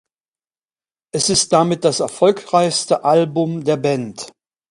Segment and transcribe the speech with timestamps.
[1.13, 4.31] Es ist damit das erfolgreichste Album der Band.